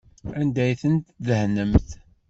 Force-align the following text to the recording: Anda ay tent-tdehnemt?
Anda 0.39 0.61
ay 0.65 0.73
tent-tdehnemt? 0.81 1.89